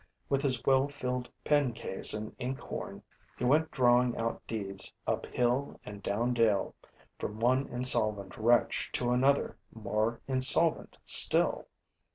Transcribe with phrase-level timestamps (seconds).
[0.29, 3.03] With his well filled pen case and ink horn,
[3.37, 6.73] he went drawing out deeds up hill and down dale,
[7.19, 11.67] from one insolvent wretch to another more insolvent still.